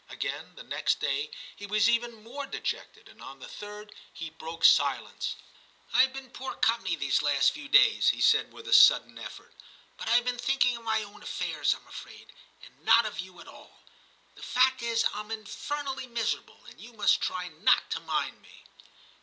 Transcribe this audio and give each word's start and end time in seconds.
Again, 0.09 0.55
the 0.55 0.63
next 0.63 0.99
day, 0.99 1.29
he 1.55 1.67
was 1.67 1.87
even 1.87 2.23
more 2.23 2.47
dejected, 2.47 3.07
and 3.07 3.21
on 3.21 3.37
the 3.39 3.47
third 3.47 3.93
he 4.11 4.31
broke 4.31 4.65
silence. 4.65 5.35
* 5.63 5.93
I 5.93 6.07
Ve 6.07 6.13
been 6.13 6.31
poor 6.31 6.55
company 6.55 6.95
these 6.95 7.21
last 7.21 7.51
few 7.51 7.69
days,' 7.69 8.09
he 8.09 8.19
said 8.19 8.51
with 8.51 8.67
a 8.67 8.73
sudden 8.73 9.19
effort, 9.19 9.53
* 9.77 9.97
but 9.97 10.09
IVe 10.09 10.25
been 10.25 10.39
thinking 10.39 10.75
of 10.75 10.83
my 10.83 11.03
own 11.03 11.21
affairs, 11.21 11.75
Tm 11.75 11.85
afraid, 11.87 12.33
and 12.63 12.83
not 12.83 13.05
of 13.05 13.19
you 13.19 13.39
at 13.41 13.47
all. 13.47 13.83
The 14.33 14.41
fact 14.41 14.81
is 14.81 15.03
Tm 15.03 15.29
infernally 15.31 16.07
miserable, 16.07 16.65
and 16.65 16.81
you 16.81 16.93
must 16.93 17.21
try 17.21 17.49
not 17.49 17.91
to 17.91 17.99
mind 17.99 18.41
me.' 18.41 18.63